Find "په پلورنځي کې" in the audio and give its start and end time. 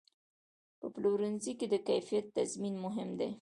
0.79-1.67